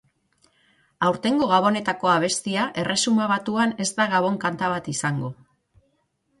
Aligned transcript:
Aurtengo 1.09 1.49
Gabonetako 1.51 2.09
abestia 2.15 2.65
Erresuma 2.85 3.29
Batuan 3.35 3.77
ez 3.87 3.89
da 4.01 4.11
gabon-kanta 4.17 4.73
bat 4.77 4.93
izango. 4.97 5.35